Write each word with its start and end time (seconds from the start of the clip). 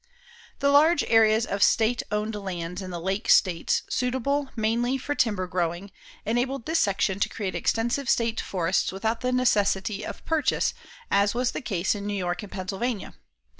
The 0.61 0.71
large 0.71 1.03
areas 1.03 1.45
of 1.45 1.61
state 1.61 2.01
owned 2.11 2.33
lands 2.33 2.81
in 2.81 2.89
the 2.89 2.99
Lake 2.99 3.29
States 3.29 3.83
suitable, 3.87 4.49
mainly, 4.55 4.97
for 4.97 5.13
timber 5.13 5.45
growing, 5.45 5.91
enabled 6.25 6.65
this 6.65 6.79
section 6.79 7.19
to 7.19 7.29
create 7.29 7.53
extensive 7.53 8.09
state 8.09 8.39
forests 8.41 8.91
without 8.91 9.21
the 9.21 9.31
necessity 9.31 10.03
of 10.03 10.25
purchase 10.25 10.73
as 11.11 11.35
was 11.35 11.51
the 11.51 11.61
case 11.61 11.93
in 11.93 12.07
New 12.07 12.17
York 12.17 12.41
and 12.41 12.51
Pennsylvania. 12.51 13.13